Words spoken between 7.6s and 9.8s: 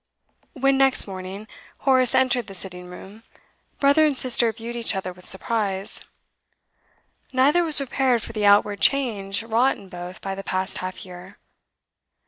was prepared for the outward change wrought